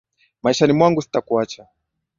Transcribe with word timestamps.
Maishani 0.43 0.73
mwangu 0.73 1.01
sitakuacha. 1.01 1.67